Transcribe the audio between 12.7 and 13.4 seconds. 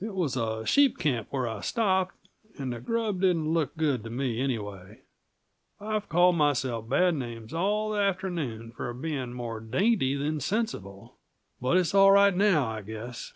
guess."